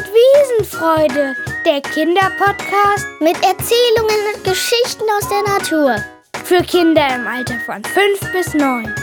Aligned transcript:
und 0.00 0.06
Wiesenfreude, 0.06 1.36
der 1.66 1.80
Kinderpodcast 1.82 3.06
mit 3.20 3.36
Erzählungen 3.42 4.34
und 4.34 4.44
Geschichten 4.44 5.04
aus 5.18 5.28
der 5.28 5.42
Natur. 5.42 5.96
Für 6.44 6.62
Kinder 6.62 7.06
im 7.14 7.26
Alter 7.26 7.58
von 7.60 7.84
5 7.84 8.32
bis 8.32 8.54
9. 8.54 8.94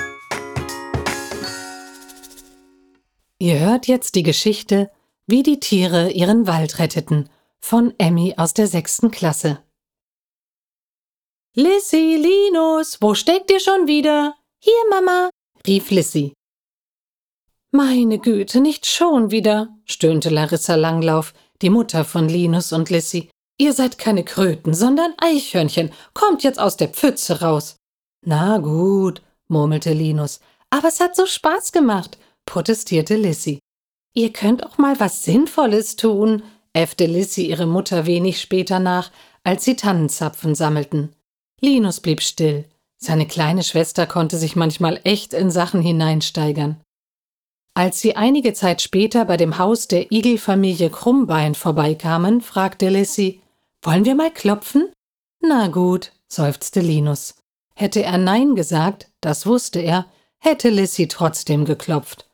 Ihr 3.40 3.60
hört 3.60 3.88
jetzt 3.88 4.16
die 4.16 4.24
Geschichte, 4.24 4.90
wie 5.28 5.44
die 5.44 5.60
Tiere 5.60 6.10
ihren 6.10 6.48
Wald 6.48 6.80
retteten, 6.80 7.30
von 7.60 7.94
Emmy 8.00 8.34
aus 8.38 8.54
der 8.54 8.68
sechsten 8.68 9.12
Klasse. 9.12 9.60
Lissy, 11.54 12.16
Linus, 12.16 12.98
wo 13.02 13.14
steckt 13.14 13.52
ihr 13.52 13.60
schon 13.60 13.88
wieder? 13.88 14.36
Hier, 14.60 14.84
Mama, 14.90 15.30
rief 15.68 15.92
Lissy. 15.92 16.34
Meine 17.78 18.18
Güte, 18.18 18.60
nicht 18.60 18.88
schon 18.88 19.30
wieder, 19.30 19.70
stöhnte 19.86 20.30
Larissa 20.30 20.74
Langlauf, 20.74 21.36
die 21.62 21.70
Mutter 21.70 22.06
von 22.06 22.28
Linus 22.28 22.74
und 22.74 22.90
Lissy. 22.90 23.30
Ihr 23.60 23.72
seid 23.72 24.00
keine 24.00 24.24
Kröten, 24.24 24.74
sondern 24.74 25.14
Eichhörnchen. 25.20 25.92
Kommt 26.16 26.42
jetzt 26.42 26.60
aus 26.60 26.76
der 26.76 26.88
Pfütze 26.88 27.42
raus. 27.42 27.76
Na 28.26 28.58
gut, 28.58 29.22
murmelte 29.48 29.94
Linus. 29.94 30.40
Aber 30.72 30.88
es 30.88 31.00
hat 31.00 31.16
so 31.16 31.28
Spaß 31.28 31.72
gemacht, 31.72 32.18
protestierte 32.48 33.16
Lissy. 33.16 33.60
Ihr 34.16 34.34
könnt 34.34 34.66
auch 34.66 34.80
mal 34.80 35.00
was 35.00 35.24
Sinnvolles 35.24 35.98
tun, 35.98 36.42
äffte 36.74 37.06
Lissy 37.06 37.46
ihre 37.46 37.68
Mutter 37.68 38.08
wenig 38.08 38.42
später 38.42 38.80
nach, 38.80 39.12
als 39.44 39.66
sie 39.66 39.76
Tannenzapfen 39.76 40.56
sammelten. 40.56 41.16
Linus 41.62 42.00
blieb 42.00 42.24
still. 42.24 42.66
Seine 42.98 43.28
kleine 43.28 43.62
Schwester 43.62 44.08
konnte 44.08 44.40
sich 44.40 44.56
manchmal 44.56 45.00
echt 45.04 45.36
in 45.36 45.52
Sachen 45.52 45.84
hineinsteigern. 45.84 46.82
Als 47.78 48.02
sie 48.02 48.16
einige 48.16 48.54
Zeit 48.54 48.82
später 48.82 49.24
bei 49.26 49.38
dem 49.38 49.60
Haus 49.60 49.88
der 49.88 50.12
Igelfamilie 50.12 50.90
Krummbein 50.90 51.54
vorbeikamen, 51.54 52.42
fragte 52.42 52.90
Lissy, 52.90 53.40
wollen 53.84 54.04
wir 54.04 54.16
mal 54.16 54.32
klopfen? 54.32 54.92
Na 55.42 55.68
gut, 55.68 56.12
seufzte 56.28 56.80
Linus. 56.80 57.36
Hätte 57.76 58.02
er 58.02 58.18
Nein 58.18 58.56
gesagt, 58.56 59.12
das 59.22 59.46
wusste 59.46 59.80
er, 59.80 60.08
hätte 60.40 60.70
Lissy 60.70 61.08
trotzdem 61.08 61.66
geklopft. 61.66 62.28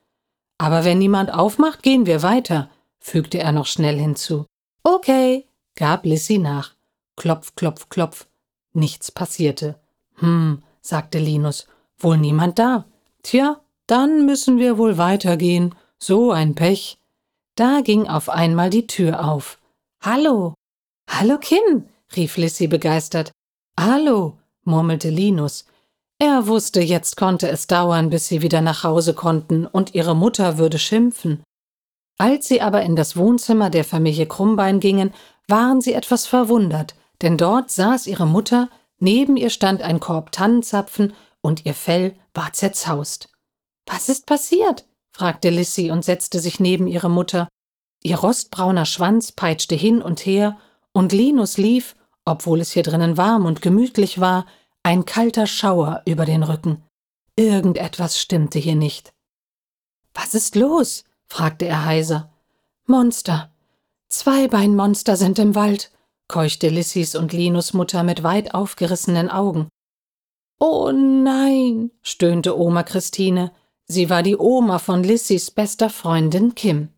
Aber 0.60 0.86
wenn 0.86 1.00
niemand 1.00 1.34
aufmacht, 1.34 1.84
gehen 1.84 2.06
wir 2.06 2.24
weiter, 2.24 2.70
fügte 3.02 3.40
er 3.40 3.52
noch 3.52 3.66
schnell 3.66 4.00
hinzu. 4.00 4.46
Okay, 4.84 5.46
gab 5.76 6.06
Lissy 6.06 6.38
nach. 6.38 6.74
Klopf, 7.18 7.54
klopf, 7.56 7.90
klopf. 7.90 8.28
Nichts 8.72 9.12
passierte. 9.12 9.78
Hm, 10.20 10.64
sagte 10.80 11.20
Linus, 11.20 11.68
wohl 11.98 12.18
niemand 12.18 12.60
da. 12.60 12.86
Tja, 13.24 13.60
dann 13.94 14.26
müssen 14.26 14.58
wir 14.58 14.80
wohl 14.80 14.98
weitergehen. 14.98 15.76
So 16.00 16.32
ein 16.32 16.56
Pech. 16.56 16.98
Da 17.54 17.82
ging 17.82 18.08
auf 18.08 18.28
einmal 18.28 18.72
die 18.72 18.88
Tür 18.88 19.24
auf. 19.24 19.60
Hallo. 20.02 20.56
Hallo, 21.08 21.38
Kim, 21.38 21.86
rief 22.16 22.38
Lissy 22.38 22.66
begeistert. 22.66 23.32
Hallo, 23.80 24.40
murmelte 24.64 25.12
Linus. 25.12 25.66
Er 26.18 26.48
wusste, 26.48 26.82
jetzt 26.82 27.18
konnte 27.18 27.48
es 27.50 27.68
dauern, 27.68 28.10
bis 28.10 28.28
sie 28.28 28.42
wieder 28.42 28.62
nach 28.62 28.84
Hause 28.84 29.14
konnten, 29.14 29.68
und 29.68 29.94
ihre 29.94 30.16
Mutter 30.16 30.58
würde 30.58 30.80
schimpfen. 30.80 31.44
Als 32.18 32.48
sie 32.48 32.62
aber 32.62 32.82
in 32.82 32.96
das 32.96 33.16
Wohnzimmer 33.16 33.70
der 33.70 33.84
Familie 33.84 34.26
Krummbein 34.26 34.80
gingen, 34.80 35.14
waren 35.48 35.82
sie 35.82 35.94
etwas 35.94 36.26
verwundert, 36.26 36.96
denn 37.22 37.38
dort 37.38 37.70
saß 37.70 38.08
ihre 38.08 38.26
Mutter, 38.26 38.70
neben 38.98 39.38
ihr 39.38 39.52
stand 39.52 39.84
ein 39.84 40.00
Korb 40.00 40.32
Tannenzapfen 40.32 41.14
und 41.42 41.68
ihr 41.68 41.76
Fell 41.76 42.16
war 42.34 42.54
zerzaust. 42.54 43.30
Was 43.86 44.10
ist 44.10 44.26
passiert? 44.26 44.86
fragte 45.12 45.50
Lissy 45.50 45.92
und 45.92 46.04
setzte 46.04 46.40
sich 46.40 46.60
neben 46.60 46.88
ihre 46.88 47.10
Mutter. 47.10 47.48
Ihr 48.04 48.18
rostbrauner 48.18 48.86
Schwanz 48.86 49.32
peitschte 49.32 49.76
hin 49.76 50.02
und 50.02 50.26
her, 50.26 50.58
und 50.92 51.12
Linus 51.12 51.58
lief, 51.58 51.96
obwohl 52.26 52.62
es 52.62 52.72
hier 52.72 52.84
drinnen 52.84 53.18
warm 53.18 53.46
und 53.46 53.62
gemütlich 53.62 54.20
war, 54.20 54.46
ein 54.84 55.06
kalter 55.06 55.48
Schauer 55.48 56.02
über 56.06 56.26
den 56.26 56.44
Rücken. 56.44 56.84
Irgendetwas 57.36 58.20
stimmte 58.20 58.60
hier 58.60 58.76
nicht. 58.76 59.14
Was 60.14 60.34
ist 60.34 60.56
los? 60.56 61.04
fragte 61.28 61.66
er 61.66 61.86
heiser. 61.86 62.32
Monster. 62.86 63.52
Zweibeinmonster 64.10 65.16
sind 65.16 65.40
im 65.40 65.56
Wald, 65.56 65.92
keuchte 66.28 66.70
Lissys 66.70 67.16
und 67.16 67.34
Linus 67.34 67.74
Mutter 67.74 68.04
mit 68.04 68.22
weit 68.22 68.54
aufgerissenen 68.54 69.30
Augen. 69.30 69.70
Oh 70.60 70.92
nein, 70.92 71.92
stöhnte 72.04 72.58
Oma 72.58 72.84
Christine. 72.84 73.52
Sie 73.94 74.10
war 74.10 74.24
die 74.24 74.36
Oma 74.36 74.80
von 74.80 75.04
Lissys 75.04 75.52
bester 75.52 75.88
Freundin 75.88 76.56
Kim. 76.56 76.90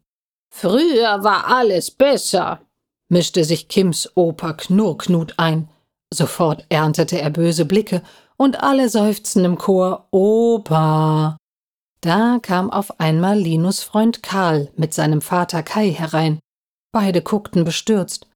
Früher 0.49 1.25
war 1.25 1.47
alles 1.47 1.91
besser, 1.91 2.61
mischte 3.09 3.43
sich 3.43 3.67
Kims 3.67 4.09
Opa 4.15 4.53
Knurrknut 4.53 5.33
ein. 5.35 5.67
Sofort 6.13 6.65
erntete 6.69 7.19
er 7.19 7.31
böse 7.31 7.65
Blicke 7.65 8.01
und 8.37 8.63
alle 8.63 8.87
seufzten 8.87 9.43
im 9.43 9.57
Chor 9.57 10.07
Opa. 10.11 11.35
Da 11.99 12.39
kam 12.41 12.69
auf 12.69 12.97
einmal 12.97 13.37
Linus 13.37 13.83
Freund 13.83 14.23
Karl 14.23 14.71
mit 14.77 14.93
seinem 14.93 15.19
Vater 15.19 15.63
Kai 15.63 15.91
herein. 15.91 16.39
Beide 16.93 17.21
guckten 17.21 17.65
bestürzt. 17.65 18.29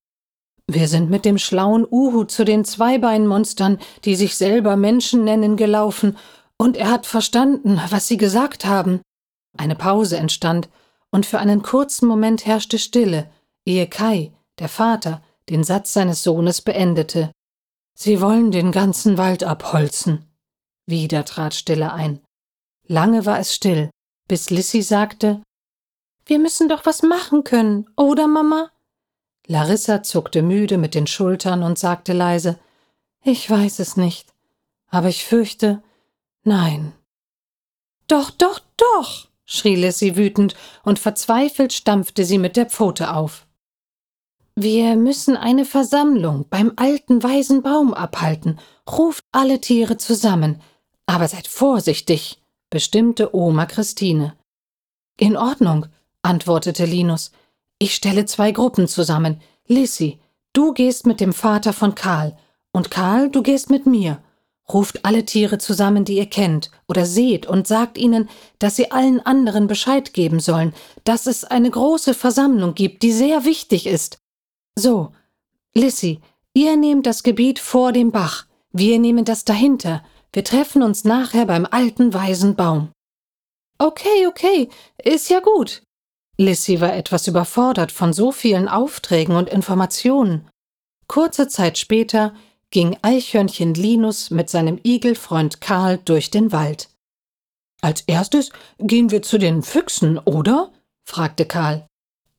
Wir 0.67 0.89
sind 0.89 1.09
mit 1.09 1.23
dem 1.23 1.37
schlauen 1.37 1.87
Uhu 1.89 2.25
zu 2.25 2.43
den 2.43 2.65
Zweibeinmonstern, 2.65 3.79
die 4.03 4.15
sich 4.15 4.35
selber 4.35 4.75
Menschen 4.75 5.23
nennen, 5.23 5.55
gelaufen 5.55 6.17
und 6.59 6.77
er 6.77 6.91
hat 6.91 7.07
verstanden, 7.07 7.81
was 7.89 8.07
Sie 8.07 8.17
gesagt 8.17 8.65
haben. 8.65 9.01
Eine 9.57 9.75
Pause 9.75 10.17
entstand, 10.17 10.69
und 11.09 11.25
für 11.25 11.39
einen 11.39 11.63
kurzen 11.63 12.07
Moment 12.07 12.45
herrschte 12.45 12.77
Stille, 12.77 13.31
ehe 13.65 13.87
Kai, 13.87 14.31
der 14.59 14.69
Vater, 14.69 15.23
den 15.49 15.63
Satz 15.63 15.93
seines 15.93 16.21
Sohnes 16.21 16.61
beendete. 16.61 17.31
Sie 17.95 18.21
wollen 18.21 18.51
den 18.51 18.71
ganzen 18.71 19.17
Wald 19.17 19.43
abholzen. 19.43 20.25
Wieder 20.85 21.25
trat 21.25 21.55
Stille 21.55 21.93
ein. 21.93 22.21
Lange 22.87 23.25
war 23.25 23.39
es 23.39 23.55
still, 23.55 23.89
bis 24.27 24.49
Lissy 24.49 24.81
sagte, 24.81 25.41
Wir 26.25 26.39
müssen 26.39 26.69
doch 26.69 26.85
was 26.85 27.01
machen 27.01 27.43
können, 27.43 27.89
oder 27.95 28.27
Mama? 28.27 28.71
Larissa 29.47 30.03
zuckte 30.03 30.43
müde 30.43 30.77
mit 30.77 30.93
den 30.93 31.07
Schultern 31.07 31.63
und 31.63 31.79
sagte 31.79 32.13
leise, 32.13 32.59
Ich 33.23 33.49
weiß 33.49 33.79
es 33.79 33.97
nicht, 33.97 34.31
aber 34.89 35.07
ich 35.07 35.25
fürchte, 35.25 35.81
Nein. 36.43 36.93
Doch, 38.07 38.31
doch, 38.31 38.59
doch, 38.77 39.27
schrie 39.45 39.75
Lissy 39.75 40.15
wütend, 40.15 40.55
und 40.83 40.99
verzweifelt 40.99 41.73
stampfte 41.73 42.25
sie 42.25 42.37
mit 42.37 42.55
der 42.55 42.65
Pfote 42.65 43.13
auf. 43.13 43.45
Wir 44.55 44.97
müssen 44.97 45.37
eine 45.37 45.63
Versammlung 45.63 46.45
beim 46.49 46.73
alten 46.75 47.23
weisen 47.23 47.61
Baum 47.61 47.93
abhalten. 47.93 48.59
Ruft 48.91 49.23
alle 49.31 49.61
Tiere 49.61 49.95
zusammen. 49.95 50.61
Aber 51.05 51.29
seid 51.29 51.47
vorsichtig, 51.47 52.41
bestimmte 52.69 53.33
Oma 53.33 53.65
Christine. 53.67 54.35
In 55.17 55.37
Ordnung, 55.37 55.85
antwortete 56.23 56.83
Linus. 56.83 57.31
Ich 57.77 57.95
stelle 57.95 58.25
zwei 58.25 58.51
Gruppen 58.51 58.89
zusammen. 58.89 59.41
Lissy, 59.65 60.19
du 60.51 60.73
gehst 60.73 61.05
mit 61.05 61.21
dem 61.21 61.31
Vater 61.31 61.71
von 61.71 61.95
Karl, 61.95 62.37
und 62.73 62.91
Karl, 62.91 63.29
du 63.29 63.41
gehst 63.41 63.69
mit 63.69 63.85
mir. 63.85 64.21
Ruft 64.71 65.03
alle 65.03 65.25
Tiere 65.25 65.57
zusammen, 65.57 66.05
die 66.05 66.17
ihr 66.17 66.27
kennt 66.27 66.69
oder 66.87 67.05
seht, 67.05 67.47
und 67.47 67.67
sagt 67.67 67.97
ihnen, 67.97 68.29
dass 68.59 68.75
sie 68.75 68.91
allen 68.91 69.19
anderen 69.19 69.67
Bescheid 69.67 70.13
geben 70.13 70.39
sollen, 70.39 70.73
dass 71.03 71.25
es 71.25 71.43
eine 71.43 71.69
große 71.69 72.13
Versammlung 72.13 72.75
gibt, 72.75 73.01
die 73.03 73.11
sehr 73.11 73.45
wichtig 73.45 73.87
ist. 73.87 74.19
So, 74.77 75.11
Lissy, 75.73 76.19
ihr 76.53 76.77
nehmt 76.77 77.05
das 77.05 77.23
Gebiet 77.23 77.59
vor 77.59 77.91
dem 77.91 78.11
Bach, 78.11 78.45
wir 78.71 78.99
nehmen 78.99 79.25
das 79.25 79.45
dahinter, 79.45 80.03
wir 80.33 80.43
treffen 80.43 80.83
uns 80.83 81.03
nachher 81.03 81.45
beim 81.45 81.65
alten 81.69 82.13
weisen 82.13 82.55
Baum. 82.55 82.89
Okay, 83.79 84.27
okay, 84.27 84.69
ist 85.03 85.29
ja 85.29 85.39
gut. 85.39 85.81
Lissy 86.37 86.79
war 86.79 86.93
etwas 86.93 87.27
überfordert 87.27 87.91
von 87.91 88.13
so 88.13 88.31
vielen 88.31 88.67
Aufträgen 88.67 89.35
und 89.35 89.49
Informationen. 89.49 90.47
Kurze 91.07 91.47
Zeit 91.47 91.77
später 91.77 92.33
ging 92.71 92.97
Eichhörnchen 93.01 93.73
Linus 93.73 94.29
mit 94.29 94.49
seinem 94.49 94.79
Igelfreund 94.83 95.61
Karl 95.61 95.97
durch 95.97 96.29
den 96.31 96.51
Wald. 96.51 96.89
Als 97.81 98.01
erstes 98.01 98.51
gehen 98.77 99.11
wir 99.11 99.21
zu 99.21 99.37
den 99.37 99.63
Füchsen, 99.63 100.17
oder? 100.19 100.71
fragte 101.05 101.45
Karl. 101.45 101.87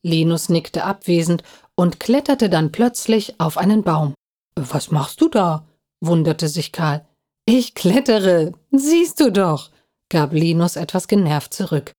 Linus 0.03 0.49
nickte 0.49 0.85
abwesend 0.85 1.43
und 1.75 2.00
kletterte 2.00 2.49
dann 2.49 2.73
plötzlich 2.73 3.41
auf 3.41 3.59
einen 3.59 3.82
Baum. 3.82 4.15
Was 4.55 4.91
machst 4.91 5.21
du 5.21 5.29
da? 5.29 5.67
wunderte 6.00 6.49
sich 6.49 6.73
Karl. 6.73 7.06
Ich 7.47 7.75
klettere, 7.75 8.53
siehst 8.71 9.21
du 9.21 9.33
doch, 9.33 9.71
gab 10.09 10.33
Linus 10.33 10.76
etwas 10.76 11.09
genervt 11.09 11.53
zurück. 11.53 11.93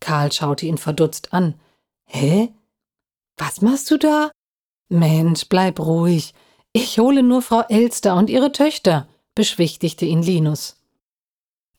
Karl 0.00 0.32
schaute 0.32 0.66
ihn 0.66 0.78
verdutzt 0.78 1.32
an. 1.32 1.54
Hä? 2.06 2.52
Was 3.36 3.60
machst 3.62 3.90
du 3.90 3.96
da? 3.96 4.30
Mensch, 4.88 5.48
bleib 5.48 5.78
ruhig. 5.78 6.34
Ich 6.72 6.98
hole 6.98 7.22
nur 7.22 7.42
Frau 7.42 7.62
Elster 7.68 8.14
und 8.16 8.30
ihre 8.30 8.52
Töchter, 8.52 9.08
beschwichtigte 9.34 10.04
ihn 10.04 10.22
Linus. 10.22 10.76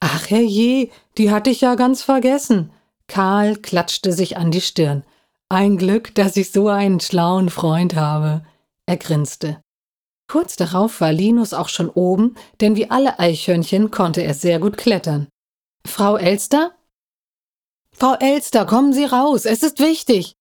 Ach 0.00 0.28
herrje, 0.28 0.90
die 1.16 1.30
hatte 1.30 1.50
ich 1.50 1.60
ja 1.62 1.76
ganz 1.76 2.02
vergessen. 2.02 2.72
Karl 3.06 3.56
klatschte 3.56 4.12
sich 4.12 4.36
an 4.36 4.50
die 4.50 4.60
Stirn. 4.60 5.04
Ein 5.48 5.76
Glück, 5.76 6.14
dass 6.14 6.36
ich 6.36 6.50
so 6.50 6.68
einen 6.68 7.00
schlauen 7.00 7.50
Freund 7.50 7.94
habe. 7.94 8.44
Er 8.86 8.96
grinste. 8.96 9.62
Kurz 10.28 10.56
darauf 10.56 11.00
war 11.00 11.12
Linus 11.12 11.52
auch 11.52 11.68
schon 11.68 11.90
oben, 11.90 12.36
denn 12.60 12.74
wie 12.74 12.90
alle 12.90 13.18
Eichhörnchen 13.18 13.90
konnte 13.90 14.22
er 14.22 14.34
sehr 14.34 14.58
gut 14.58 14.76
klettern. 14.76 15.28
Frau 15.86 16.16
Elster? 16.16 16.72
Frau 17.92 18.14
Elster, 18.14 18.64
kommen 18.64 18.92
Sie 18.92 19.04
raus, 19.04 19.44
es 19.44 19.62
ist 19.62 19.78
wichtig. 19.78 20.34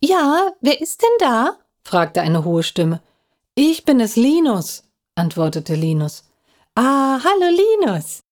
Ja, 0.00 0.52
wer 0.60 0.80
ist 0.80 1.02
denn 1.02 1.16
da? 1.18 1.58
fragte 1.82 2.22
eine 2.22 2.44
hohe 2.44 2.62
Stimme. 2.62 3.02
Ich 3.56 3.84
bin 3.84 4.00
es, 4.00 4.16
Linus, 4.16 4.82
antwortete 5.14 5.76
Linus. 5.76 6.24
Ah, 6.74 7.20
hallo 7.22 7.56
Linus. 7.80 8.24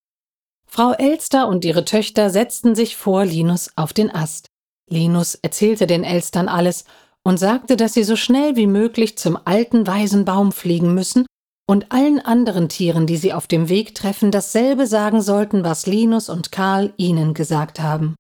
Frau 0.67 0.95
Elster 0.95 1.47
und 1.47 1.65
ihre 1.65 1.85
Töchter 1.85 2.29
setzten 2.29 2.75
sich 2.75 2.97
vor 2.97 3.25
Linus 3.25 3.71
auf 3.77 3.93
den 3.93 4.13
Ast. 4.13 4.49
Linus 4.91 5.37
erzählte 5.37 5.87
den 5.87 6.03
Elstern 6.03 6.49
alles 6.49 6.87
und 7.23 7.39
sagte, 7.39 7.77
dass 7.77 7.95
sie 7.95 8.03
so 8.03 8.17
schnell 8.17 8.57
wie 8.57 8.67
möglich 8.67 9.17
zum 9.17 9.39
alten 9.45 9.87
weisen 9.87 10.25
Baum 10.25 10.51
fliegen 10.51 10.93
müssen 10.93 11.25
und 11.69 11.93
allen 11.93 12.19
anderen 12.19 12.69
Tieren, 12.69 13.07
die 13.07 13.17
sie 13.17 13.33
auf 13.33 13.47
dem 13.47 13.69
Weg 13.69 13.95
treffen, 13.95 14.33
dasselbe 14.33 14.89
sagen 14.89 15.23
sollten, 15.23 15.63
was 15.63 15.87
Linus 15.87 16.31
und 16.31 16.51
Karl 16.51 16.95
ihnen 16.97 17.33
gesagt 17.33 17.79
haben. 17.79 18.17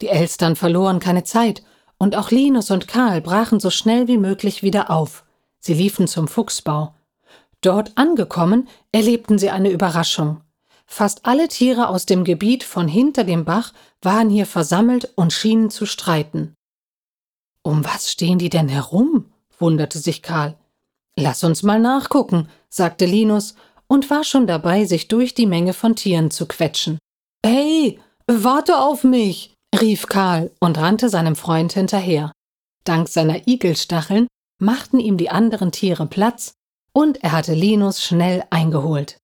Die 0.00 0.08
Elstern 0.08 0.56
verloren 0.56 1.00
keine 1.00 1.24
Zeit, 1.24 1.62
und 1.98 2.16
auch 2.16 2.30
Linus 2.30 2.70
und 2.70 2.88
Karl 2.88 3.20
brachen 3.20 3.60
so 3.60 3.68
schnell 3.68 4.08
wie 4.08 4.16
möglich 4.16 4.62
wieder 4.62 4.90
auf. 4.90 5.24
Sie 5.64 5.74
liefen 5.74 6.08
zum 6.08 6.28
Fuchsbau. 6.28 6.94
Dort 7.60 7.92
angekommen, 7.96 8.68
erlebten 8.90 9.38
sie 9.38 9.50
eine 9.50 9.70
Überraschung. 9.70 10.40
Fast 10.86 11.24
alle 11.24 11.48
Tiere 11.48 11.88
aus 11.88 12.04
dem 12.04 12.24
Gebiet 12.24 12.64
von 12.64 12.88
hinter 12.88 13.24
dem 13.24 13.44
Bach 13.44 13.72
waren 14.02 14.28
hier 14.28 14.46
versammelt 14.46 15.12
und 15.14 15.32
schienen 15.32 15.70
zu 15.70 15.86
streiten. 15.86 16.54
Um 17.62 17.84
was 17.84 18.10
stehen 18.10 18.38
die 18.38 18.50
denn 18.50 18.68
herum? 18.68 19.32
wunderte 19.58 20.00
sich 20.00 20.22
Karl. 20.22 20.56
Lass 21.16 21.44
uns 21.44 21.62
mal 21.62 21.78
nachgucken, 21.78 22.48
sagte 22.68 23.06
Linus 23.06 23.54
und 23.86 24.10
war 24.10 24.24
schon 24.24 24.48
dabei, 24.48 24.84
sich 24.84 25.06
durch 25.06 25.34
die 25.34 25.46
Menge 25.46 25.72
von 25.72 25.94
Tieren 25.94 26.32
zu 26.32 26.46
quetschen. 26.46 26.98
Hey, 27.46 28.00
warte 28.26 28.78
auf 28.78 29.04
mich, 29.04 29.54
rief 29.80 30.06
Karl 30.06 30.50
und 30.58 30.78
rannte 30.78 31.08
seinem 31.08 31.36
Freund 31.36 31.72
hinterher. 31.72 32.32
Dank 32.84 33.08
seiner 33.08 33.46
Igelstacheln 33.46 34.26
machten 34.62 35.00
ihm 35.00 35.16
die 35.16 35.28
anderen 35.28 35.72
Tiere 35.72 36.06
Platz 36.06 36.54
und 36.92 37.22
er 37.22 37.32
hatte 37.32 37.52
Linus 37.52 38.02
schnell 38.02 38.44
eingeholt. 38.50 39.18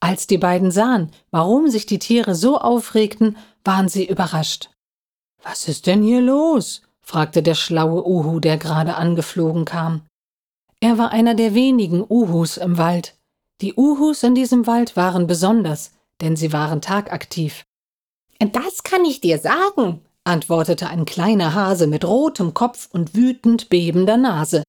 Als 0.00 0.26
die 0.26 0.38
beiden 0.38 0.70
sahen, 0.70 1.12
warum 1.30 1.68
sich 1.68 1.86
die 1.86 1.98
Tiere 1.98 2.34
so 2.34 2.58
aufregten, 2.58 3.36
waren 3.64 3.88
sie 3.88 4.06
überrascht. 4.06 4.70
Was 5.42 5.68
ist 5.68 5.86
denn 5.86 6.02
hier 6.02 6.20
los? 6.20 6.82
fragte 7.00 7.42
der 7.42 7.54
schlaue 7.54 8.06
Uhu, 8.06 8.40
der 8.40 8.56
gerade 8.56 8.96
angeflogen 8.96 9.64
kam. 9.64 10.02
Er 10.80 10.98
war 10.98 11.10
einer 11.10 11.34
der 11.34 11.54
wenigen 11.54 12.04
Uhus 12.08 12.56
im 12.56 12.78
Wald. 12.78 13.16
Die 13.60 13.74
Uhus 13.74 14.22
in 14.22 14.34
diesem 14.34 14.66
Wald 14.66 14.96
waren 14.96 15.26
besonders, 15.26 15.92
denn 16.20 16.36
sie 16.36 16.52
waren 16.52 16.80
tagaktiv. 16.80 17.64
Das 18.38 18.82
kann 18.82 19.04
ich 19.04 19.20
dir 19.20 19.38
sagen, 19.38 20.03
antwortete 20.24 20.88
ein 20.88 21.04
kleiner 21.04 21.54
Hase 21.54 21.86
mit 21.86 22.04
rotem 22.04 22.54
Kopf 22.54 22.88
und 22.92 23.14
wütend 23.14 23.68
bebender 23.68 24.16
Nase. 24.16 24.62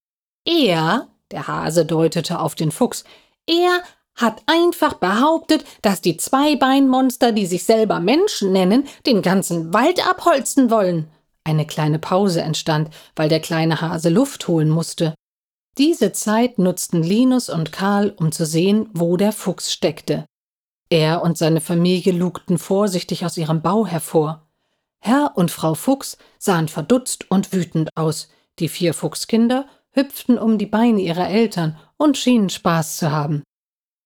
Er, 0.46 1.08
der 1.32 1.48
Hase 1.48 1.86
deutete 1.86 2.40
auf 2.40 2.56
den 2.56 2.72
Fuchs, 2.72 3.04
er 3.48 3.82
hat 4.16 4.44
einfach 4.46 4.94
behauptet, 4.96 5.66
dass 5.82 6.02
die 6.02 6.18
Zweibeinmonster, 6.18 7.32
die 7.32 7.46
sich 7.46 7.64
selber 7.64 8.00
Menschen 8.00 8.52
nennen, 8.52 8.88
den 9.06 9.22
ganzen 9.22 9.74
Wald 9.74 10.08
abholzen 10.08 10.70
wollen. 10.70 11.10
Eine 11.44 11.68
kleine 11.68 12.00
Pause 12.00 12.42
entstand, 12.42 12.90
weil 13.16 13.30
der 13.30 13.40
kleine 13.40 13.82
Hase 13.82 14.10
Luft 14.10 14.48
holen 14.48 14.70
musste. 14.70 15.14
Diese 15.78 16.14
Zeit 16.14 16.58
nutzten 16.58 17.04
Linus 17.04 17.50
und 17.50 17.74
Karl, 17.74 18.12
um 18.18 18.32
zu 18.32 18.46
sehen, 18.46 18.90
wo 18.94 19.18
der 19.18 19.34
Fuchs 19.34 19.74
steckte. 19.74 20.26
Er 20.90 21.22
und 21.22 21.38
seine 21.38 21.60
Familie 21.60 22.14
lugten 22.14 22.58
vorsichtig 22.58 23.26
aus 23.26 23.38
ihrem 23.38 23.62
Bau 23.62 23.86
hervor. 23.86 24.45
Herr 25.06 25.34
und 25.36 25.52
Frau 25.52 25.76
Fuchs 25.76 26.18
sahen 26.40 26.68
verdutzt 26.68 27.30
und 27.30 27.54
wütend 27.54 27.92
aus. 27.96 28.28
Die 28.58 28.68
vier 28.68 28.96
Fuchskinder 28.96 29.68
hüpften 29.92 30.40
um 30.40 30.58
die 30.58 30.66
Beine 30.66 31.00
ihrer 31.00 31.30
Eltern 31.30 31.78
und 31.96 32.18
schienen 32.18 32.50
Spaß 32.50 32.98
zu 32.98 33.12
haben. 33.12 33.44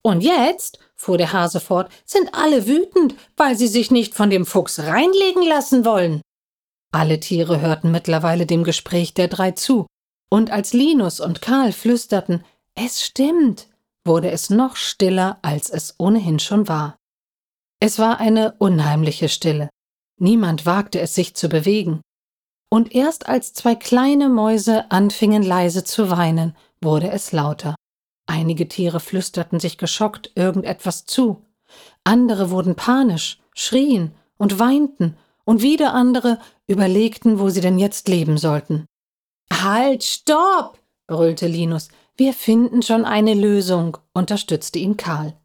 Und 0.02 0.20
jetzt, 0.20 0.80
fuhr 0.98 1.18
der 1.18 1.32
Hase 1.32 1.62
fort, 1.62 1.90
sind 2.04 2.34
alle 2.34 2.68
wütend, 2.68 3.16
weil 3.38 3.58
sie 3.58 3.70
sich 3.70 3.92
nicht 3.92 4.14
von 4.14 4.30
dem 4.30 4.46
Fuchs 4.46 4.78
reinlegen 4.80 5.48
lassen 5.48 5.86
wollen. 5.86 6.20
Alle 6.92 7.22
Tiere 7.22 7.62
hörten 7.62 7.92
mittlerweile 7.92 8.46
dem 8.46 8.66
Gespräch 8.66 9.14
der 9.14 9.30
drei 9.30 9.52
zu, 9.52 9.88
und 10.30 10.52
als 10.52 10.74
Linus 10.74 11.22
und 11.22 11.42
Karl 11.42 11.72
flüsterten, 11.72 12.44
es 12.76 13.02
stimmt, 13.02 13.70
wurde 14.04 14.32
es 14.32 14.50
noch 14.50 14.76
stiller, 14.76 15.40
als 15.44 15.70
es 15.70 15.96
ohnehin 15.98 16.40
schon 16.40 16.68
war. 16.68 16.98
Es 17.80 18.00
war 18.00 18.20
eine 18.20 18.56
unheimliche 18.58 19.30
Stille. 19.30 19.70
Niemand 20.20 20.66
wagte 20.66 21.00
es 21.00 21.16
sich 21.16 21.36
zu 21.36 21.50
bewegen. 21.50 22.02
Und 22.70 22.94
erst 22.94 23.28
als 23.28 23.54
zwei 23.54 23.74
kleine 23.76 24.30
Mäuse 24.30 24.92
anfingen 24.92 25.42
leise 25.42 25.84
zu 25.84 26.12
weinen, 26.12 26.56
wurde 26.82 27.10
es 27.10 27.32
lauter. 27.32 27.76
Einige 28.28 28.68
Tiere 28.68 29.00
flüsterten 29.00 29.60
sich 29.60 29.78
geschockt 29.78 30.32
irgendetwas 30.36 31.06
zu, 31.06 31.44
andere 32.04 32.52
wurden 32.52 32.76
panisch, 32.76 33.40
schrien 33.56 34.14
und 34.38 34.60
weinten, 34.60 35.18
und 35.46 35.64
wieder 35.64 35.96
andere 35.96 36.38
überlegten, 36.68 37.40
wo 37.40 37.50
sie 37.50 37.62
denn 37.62 37.80
jetzt 37.80 38.08
leben 38.08 38.38
sollten. 38.38 38.86
Halt, 39.52 40.04
stopp! 40.04 40.78
brüllte 41.08 41.48
Linus. 41.48 41.88
Wir 42.16 42.34
finden 42.34 42.84
schon 42.84 43.04
eine 43.04 43.34
Lösung, 43.34 43.98
unterstützte 44.14 44.78
ihn 44.78 44.96
Karl. 44.96 45.39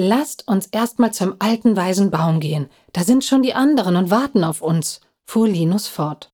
Lasst 0.00 0.46
uns 0.46 0.66
erstmal 0.66 1.12
zum 1.12 1.34
alten 1.40 1.76
weisen 1.76 2.12
Baum 2.12 2.38
gehen. 2.38 2.68
Da 2.92 3.02
sind 3.02 3.24
schon 3.24 3.42
die 3.42 3.54
anderen 3.54 3.96
und 3.96 4.12
warten 4.12 4.44
auf 4.44 4.62
uns, 4.62 5.00
fuhr 5.26 5.48
Linus 5.48 5.88
fort. 5.88 6.30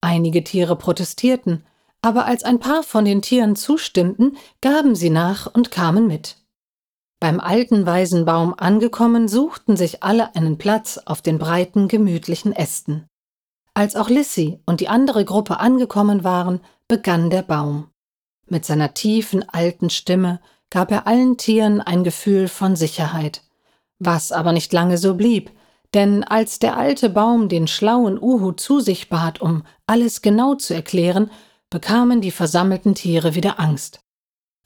Einige 0.00 0.44
Tiere 0.44 0.76
protestierten, 0.76 1.66
aber 2.02 2.24
als 2.26 2.44
ein 2.44 2.60
paar 2.60 2.84
von 2.84 3.04
den 3.04 3.20
Tieren 3.20 3.56
zustimmten, 3.56 4.36
gaben 4.60 4.94
sie 4.94 5.10
nach 5.10 5.52
und 5.52 5.72
kamen 5.72 6.06
mit. 6.06 6.36
Beim 7.18 7.40
alten 7.40 7.84
Waisenbaum 7.84 8.54
angekommen, 8.56 9.26
suchten 9.26 9.76
sich 9.76 10.04
alle 10.04 10.36
einen 10.36 10.56
Platz 10.56 10.98
auf 10.98 11.20
den 11.20 11.40
breiten, 11.40 11.88
gemütlichen 11.88 12.52
Ästen. 12.52 13.08
Als 13.74 13.96
auch 13.96 14.08
Lissy 14.08 14.60
und 14.66 14.78
die 14.78 14.88
andere 14.88 15.24
Gruppe 15.24 15.58
angekommen 15.58 16.22
waren, 16.22 16.60
begann 16.86 17.28
der 17.28 17.42
Baum. 17.42 17.88
Mit 18.46 18.64
seiner 18.64 18.94
tiefen, 18.94 19.48
alten 19.48 19.90
Stimme 19.90 20.38
gab 20.74 20.90
er 20.90 21.06
allen 21.06 21.36
Tieren 21.36 21.80
ein 21.80 22.02
Gefühl 22.02 22.48
von 22.48 22.74
Sicherheit. 22.74 23.42
Was 24.00 24.32
aber 24.32 24.50
nicht 24.50 24.72
lange 24.72 24.98
so 24.98 25.14
blieb, 25.14 25.52
denn 25.94 26.24
als 26.24 26.58
der 26.58 26.76
alte 26.76 27.10
Baum 27.10 27.48
den 27.48 27.68
schlauen 27.68 28.20
Uhu 28.20 28.50
zu 28.50 28.80
sich 28.80 29.08
bat, 29.08 29.40
um 29.40 29.62
alles 29.86 30.20
genau 30.20 30.56
zu 30.56 30.74
erklären, 30.74 31.30
bekamen 31.70 32.20
die 32.20 32.32
versammelten 32.32 32.96
Tiere 32.96 33.36
wieder 33.36 33.60
Angst. 33.60 34.00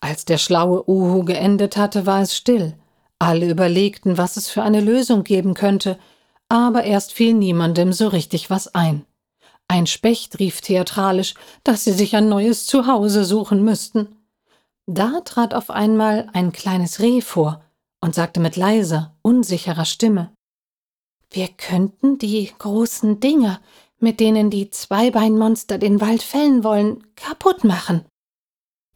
Als 0.01 0.25
der 0.25 0.39
schlaue 0.39 0.89
Uhu 0.89 1.27
geendet 1.27 1.77
hatte, 1.77 2.07
war 2.07 2.23
es 2.23 2.35
still. 2.35 2.73
Alle 3.19 3.51
überlegten, 3.51 4.17
was 4.17 4.39
es 4.39 4.49
für 4.49 4.63
eine 4.63 4.81
Lösung 4.81 5.25
geben 5.25 5.53
könnte, 5.53 5.99
aber 6.49 6.85
erst 6.85 7.13
fiel 7.13 7.35
niemandem 7.35 7.93
so 7.93 8.09
richtig 8.09 8.49
was 8.49 8.75
ein. 8.75 9.05
Ein 9.69 9.87
Specht 9.87 10.39
rief 10.39 10.63
theatralisch, 10.63 11.35
dass 11.65 11.85
sie 11.85 11.93
sich 11.93 12.17
ein 12.17 12.31
neues 12.31 12.65
Zuhause 12.65 13.27
suchen 13.27 13.63
müssten. 13.63 14.18
Da 14.91 15.21
trat 15.21 15.53
auf 15.53 15.69
einmal 15.69 16.31
ein 16.33 16.51
kleines 16.51 17.01
Reh 17.01 17.21
vor 17.21 17.63
und 18.01 18.15
sagte 18.15 18.41
mit 18.41 18.57
leiser, 18.57 19.15
unsicherer 19.21 19.85
Stimme 19.85 20.33
Wir 21.31 21.49
könnten 21.49 22.17
die 22.17 22.51
großen 22.59 23.21
Dinger, 23.21 23.61
mit 23.99 24.19
denen 24.19 24.49
die 24.49 24.71
Zweibeinmonster 24.71 25.77
den 25.77 26.01
Wald 26.01 26.23
fällen 26.23 26.65
wollen, 26.65 27.07
kaputt 27.17 27.65
machen. 27.65 28.07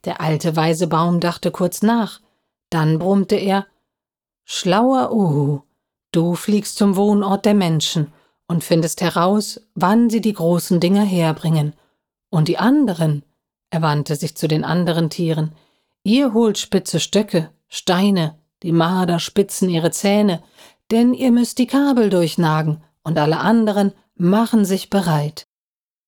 Der 0.03 0.19
alte 0.19 0.55
weise 0.55 0.87
Baum 0.87 1.19
dachte 1.19 1.51
kurz 1.51 1.83
nach, 1.83 2.21
dann 2.71 2.97
brummte 2.97 3.35
er 3.35 3.67
Schlauer 4.45 5.13
Uhu, 5.13 5.61
du 6.11 6.33
fliegst 6.33 6.75
zum 6.75 6.95
Wohnort 6.95 7.45
der 7.45 7.53
Menschen 7.53 8.11
und 8.47 8.63
findest 8.63 9.01
heraus, 9.01 9.61
wann 9.75 10.09
sie 10.09 10.21
die 10.21 10.33
großen 10.33 10.79
Dinger 10.79 11.03
herbringen. 11.03 11.75
Und 12.31 12.47
die 12.47 12.57
anderen, 12.57 13.23
er 13.69 13.83
wandte 13.83 14.15
sich 14.15 14.35
zu 14.35 14.47
den 14.47 14.63
anderen 14.63 15.11
Tieren, 15.11 15.53
ihr 16.03 16.33
holt 16.33 16.57
spitze 16.57 16.99
Stöcke, 16.99 17.51
Steine, 17.67 18.37
die 18.61 18.71
Marder 18.71 19.19
spitzen 19.19 19.69
ihre 19.69 19.91
Zähne, 19.91 20.43
denn 20.91 21.13
ihr 21.13 21.31
müsst 21.31 21.57
die 21.57 21.67
Kabel 21.67 22.09
durchnagen, 22.09 22.83
und 23.03 23.17
alle 23.17 23.39
anderen 23.39 23.91
machen 24.15 24.63
sich 24.63 24.89
bereit. 24.89 25.45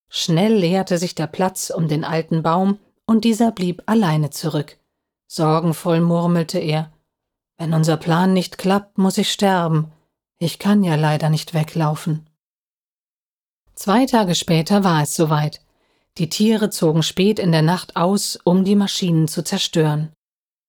Schnell 0.08 0.54
leerte 0.54 0.98
sich 0.98 1.14
der 1.14 1.26
Platz 1.26 1.70
um 1.70 1.88
den 1.88 2.04
alten 2.04 2.42
Baum, 2.42 2.78
und 3.06 3.24
dieser 3.24 3.52
blieb 3.52 3.82
alleine 3.86 4.30
zurück. 4.30 4.78
Sorgenvoll 5.26 6.00
murmelte 6.00 6.58
er 6.58 6.92
Wenn 7.58 7.74
unser 7.74 7.96
Plan 7.96 8.32
nicht 8.32 8.58
klappt, 8.58 8.98
muss 8.98 9.18
ich 9.18 9.32
sterben. 9.32 9.92
Ich 10.38 10.58
kann 10.58 10.84
ja 10.84 10.94
leider 10.94 11.30
nicht 11.30 11.54
weglaufen. 11.54 12.28
Zwei 13.74 14.06
Tage 14.06 14.34
später 14.34 14.84
war 14.84 15.02
es 15.02 15.14
soweit. 15.14 15.60
Die 16.18 16.30
Tiere 16.30 16.70
zogen 16.70 17.02
spät 17.02 17.38
in 17.38 17.52
der 17.52 17.62
Nacht 17.62 17.96
aus, 17.96 18.38
um 18.44 18.64
die 18.64 18.74
Maschinen 18.74 19.28
zu 19.28 19.44
zerstören. 19.44 20.12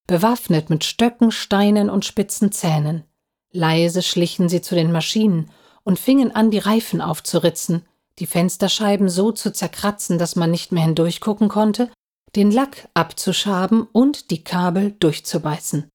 Bewaffnet 0.05 0.69
mit 0.69 0.83
Stöcken, 0.83 1.31
Steinen 1.31 1.89
und 1.89 2.05
spitzen 2.05 2.51
Zähnen. 2.51 3.03
Leise 3.51 4.01
schlichen 4.01 4.49
sie 4.49 4.61
zu 4.61 4.75
den 4.75 4.91
Maschinen 4.91 5.49
und 5.83 5.99
fingen 5.99 6.35
an, 6.35 6.51
die 6.51 6.59
Reifen 6.59 7.01
aufzuritzen, 7.01 7.85
die 8.19 8.25
Fensterscheiben 8.25 9.09
so 9.09 9.31
zu 9.31 9.53
zerkratzen, 9.53 10.17
dass 10.17 10.35
man 10.35 10.51
nicht 10.51 10.71
mehr 10.71 10.83
hindurchgucken 10.83 11.47
konnte, 11.47 11.89
den 12.35 12.51
Lack 12.51 12.89
abzuschaben 12.93 13.83
und 13.83 14.31
die 14.31 14.43
Kabel 14.43 14.91
durchzubeißen. 14.91 15.89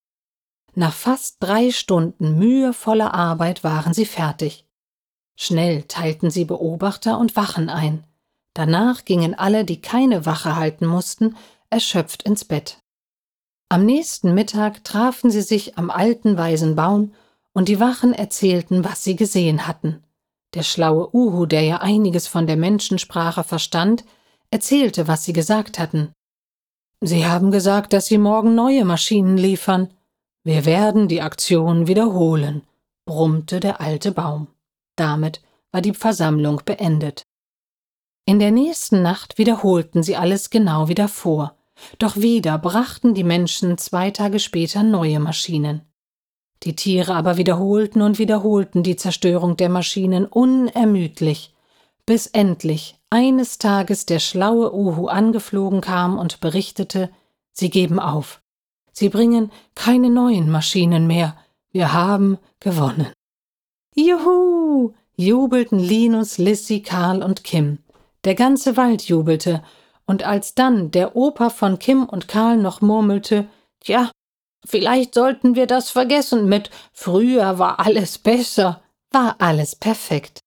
Nach 0.75 0.94
fast 0.94 1.37
drei 1.40 1.71
Stunden 1.71 2.38
mühevoller 2.38 3.12
Arbeit 3.12 3.64
waren 3.64 3.92
sie 3.92 4.06
fertig. 4.06 4.64
Schnell 5.37 5.82
teilten 5.82 6.30
sie 6.30 6.47
Beobachter 6.47 7.18
und 7.18 7.37
Wachen 7.37 7.68
ein. 7.68 8.04
Danach 8.54 9.04
gingen 9.04 9.35
alle, 9.35 9.64
die 9.64 9.80
keine 9.80 10.26
Wache 10.26 10.56
halten 10.56 10.87
mussten, 10.87 11.37
erschöpft 11.71 12.23
ins 12.23 12.44
Bett. 12.44 12.78
Am 13.68 13.87
nächsten 13.87 14.35
Mittag 14.35 14.85
trafen 14.85 15.30
sie 15.30 15.40
sich 15.40 15.78
am 15.78 15.90
alten 15.90 16.37
weisen 16.37 16.76
Baum 16.76 17.14
und 17.54 17.68
die 17.68 17.80
Wachen 17.80 18.12
erzählten, 18.12 18.85
was 18.85 19.02
sie 19.02 19.16
gesehen 19.16 19.66
hatten. 19.66 20.02
Der 20.54 20.62
schlaue 20.62 21.14
Uhu, 21.14 21.47
der 21.47 21.62
ja 21.62 21.78
einiges 21.78 22.26
von 22.26 22.47
der 22.47 22.59
Menschensprache 22.59 23.42
verstand, 23.42 24.04
erzählte, 24.50 25.09
was 25.09 25.25
sie 25.25 25.32
gesagt 25.32 25.78
hatten. 25.78 26.12
Sie 27.00 27.26
haben 27.26 27.50
gesagt, 27.50 27.92
dass 27.92 28.06
Sie 28.06 28.18
morgen 28.18 28.54
neue 28.54 28.85
Maschinen 28.85 29.37
liefern. 29.37 29.88
Wir 30.44 30.64
werden 30.64 31.09
die 31.09 31.21
Aktion 31.21 31.88
wiederholen, 31.88 32.62
brummte 33.06 33.59
der 33.59 33.80
alte 33.80 34.12
Baum. 34.12 34.47
Damit 34.94 35.40
war 35.73 35.80
die 35.80 35.94
Versammlung 35.94 36.61
beendet. 36.64 37.25
In 38.25 38.38
der 38.38 38.50
nächsten 38.50 39.02
Nacht 39.02 39.38
wiederholten 39.38 40.02
sie 40.02 40.17
alles 40.17 40.50
genau 40.50 40.88
wie 40.88 40.95
davor, 40.95 41.57
doch 41.99 42.17
wieder 42.17 42.57
brachten 42.59 43.14
die 43.14 43.25
Menschen 43.25 43.79
zwei 43.79 44.11
Tage 44.11 44.38
später 44.38 44.83
neue 44.83 45.19
Maschinen. 45.19 45.83
Die 46.62 46.76
Tiere 46.76 47.14
aber 47.14 47.37
wiederholten 47.37 48.02
und 48.02 48.21
wiederholten 48.21 48.85
die 48.85 48.95
Zerstörung 48.95 49.57
der 49.57 49.69
Maschinen 49.69 50.26
unermüdlich, 50.26 51.52
bis 52.07 52.29
endlich 52.29 52.97
eines 53.11 53.59
Tages 53.59 54.07
der 54.07 54.21
schlaue 54.21 54.73
Uhu 54.73 55.09
angeflogen 55.09 55.81
kam 55.81 56.19
und 56.19 56.41
berichtete, 56.41 57.11
sie 57.52 57.71
geben 57.71 57.99
auf. 57.99 58.41
Sie 58.93 59.09
bringen 59.09 59.50
keine 59.75 60.11
neuen 60.11 60.50
Maschinen 60.50 61.07
mehr. 61.07 61.37
Wir 61.73 61.93
haben 61.93 62.38
gewonnen. 62.61 63.09
Juhu! 63.95 64.95
jubelten 65.17 65.79
Linus, 65.79 66.38
Lissy, 66.38 66.81
Karl 66.81 67.23
und 67.23 67.45
Kim. 67.45 67.79
Der 68.25 68.35
ganze 68.35 68.76
Wald 68.76 69.02
jubelte, 69.02 69.62
und 70.05 70.25
als 70.25 70.55
dann 70.55 70.91
der 70.91 71.17
Opa 71.17 71.50
von 71.50 71.79
Kim 71.79 72.05
und 72.05 72.29
Karl 72.29 72.57
noch 72.57 72.81
murmelte, 72.81 73.49
Tja, 73.81 74.11
vielleicht 74.64 75.14
sollten 75.14 75.57
wir 75.57 75.67
das 75.67 75.91
vergessen 75.91 76.49
mit 76.49 76.71
früher 76.93 77.59
war 77.59 77.81
alles 77.81 78.19
besser, 78.19 78.83
war 79.11 79.37
alles 79.38 79.75
perfekt. 79.75 80.41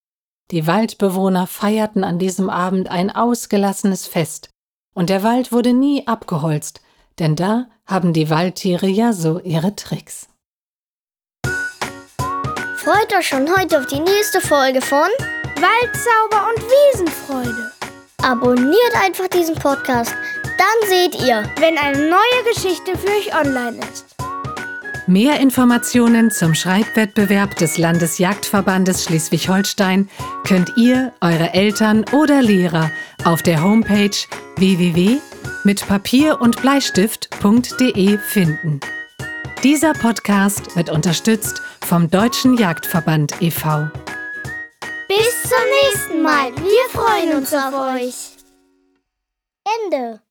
Die 0.52 0.68
Waldbewohner 0.68 1.48
feierten 1.48 2.04
an 2.04 2.20
diesem 2.20 2.50
Abend 2.50 2.90
ein 2.90 3.12
ausgelassenes 3.14 4.08
Fest, 4.08 4.50
und 4.94 5.10
der 5.10 5.24
Wald 5.24 5.52
wurde 5.52 5.74
nie 5.74 6.08
abgeholzt, 6.08 6.82
denn 7.20 7.36
da 7.36 7.68
haben 7.86 8.14
die 8.14 8.30
Waldtiere 8.30 8.88
ja 8.88 9.12
so 9.12 9.40
ihre 9.40 9.76
Tricks. 9.76 10.28
Freut 12.78 13.14
euch 13.18 13.28
schon 13.28 13.50
heute 13.58 13.80
auf 13.80 13.88
die 13.88 14.00
nächste 14.00 14.40
Folge 14.40 14.80
von 14.80 15.10
Waldzauber 15.56 16.50
und 16.50 16.62
Wiesenfreude. 16.62 17.65
Abonniert 18.26 18.96
einfach 19.04 19.28
diesen 19.28 19.54
Podcast, 19.54 20.16
dann 20.44 20.90
seht 20.90 21.14
ihr, 21.14 21.44
wenn 21.60 21.78
eine 21.78 22.10
neue 22.10 22.52
Geschichte 22.52 22.98
für 22.98 23.08
euch 23.10 23.40
online 23.40 23.78
ist. 23.94 24.16
Mehr 25.06 25.40
Informationen 25.40 26.32
zum 26.32 26.56
Schreibwettbewerb 26.56 27.56
des 27.58 27.78
Landesjagdverbandes 27.78 29.04
Schleswig-Holstein 29.04 30.10
könnt 30.44 30.76
ihr, 30.76 31.14
eure 31.22 31.54
Eltern 31.54 32.04
oder 32.14 32.42
Lehrer 32.42 32.90
auf 33.26 33.44
der 33.44 33.62
Homepage 33.62 34.18
www.mitpapier 34.58 36.42
und 36.42 36.60
Bleistift.de 36.60 38.18
finden. 38.18 38.80
Dieser 39.64 39.94
Podcast 39.94 40.76
wird 40.76 40.90
unterstützt 40.90 41.62
vom 41.86 42.10
Deutschen 42.10 42.58
Jagdverband 42.58 43.40
e.V. 43.40 43.88
Zum 45.48 45.58
nächsten 45.84 46.22
Mal. 46.24 46.56
Wir 46.58 46.90
freuen 46.90 47.38
uns 47.38 47.54
auf 47.54 47.74
euch. 47.74 48.36
Ende. 49.84 50.25